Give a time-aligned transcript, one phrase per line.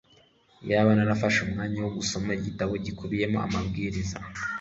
[0.63, 4.17] iyaba narafashe umwanya wo gusoma igitabo gikubiyemo amabwiriza